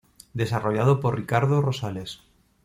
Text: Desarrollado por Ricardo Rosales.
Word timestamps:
Desarrollado 0.33 0.99
por 0.99 1.15
Ricardo 1.15 1.61
Rosales. 1.61 2.21